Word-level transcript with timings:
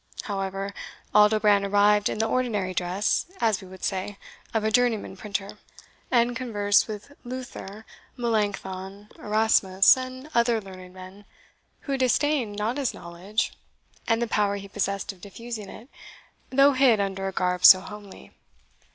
However 0.23 0.73
Aldobrand 1.13 1.63
arrived 1.63 2.09
in 2.09 2.17
the 2.17 2.25
ordinary 2.25 2.73
dress, 2.73 3.27
as 3.39 3.61
we 3.61 3.67
would 3.67 3.83
say, 3.83 4.17
of 4.51 4.63
a 4.63 4.71
journeyman 4.71 5.15
printer 5.15 5.49
the 5.49 5.53
same 5.53 5.59
in 5.59 5.59
which 5.59 5.67
he 5.69 5.75
had 5.75 6.05
traversed 6.07 6.07
Germany, 6.07 6.21
and 6.21 6.37
conversed 6.37 6.87
with 6.87 7.17
Luther, 7.23 7.85
Melancthon, 8.17 9.09
Erasmus, 9.19 9.95
and 9.95 10.27
other 10.33 10.59
learned 10.59 10.95
men, 10.95 11.25
who 11.81 11.99
disdained 11.99 12.55
not 12.55 12.77
his 12.77 12.95
knowledge, 12.95 13.53
and 14.07 14.19
the 14.19 14.27
power 14.27 14.55
he 14.55 14.67
possessed 14.67 15.11
of 15.13 15.21
diffusing 15.21 15.69
it, 15.69 15.87
though 16.49 16.73
hid 16.73 16.99
under 16.99 17.27
a 17.27 17.31
garb 17.31 17.63
so 17.63 17.79
homely. 17.79 18.31